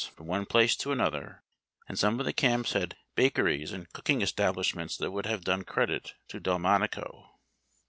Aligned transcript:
from 0.15 0.25
one 0.25 0.47
place 0.47 0.75
to 0.75 0.91
another, 0.91 1.43
and 1.87 1.99
some 1.99 2.19
of 2.19 2.25
the 2.25 2.33
camps 2.33 2.73
had 2.73 2.95
liaker 3.15 3.47
ies 3.61 3.71
and 3.71 3.93
cooking 3.93 4.23
establishments 4.23 4.97
that 4.97 5.11
would 5.11 5.25
liave 5.25 5.43
done 5.43 5.63
credit 5.63 6.15
to 6.27 6.39
Delmonico." 6.39 7.37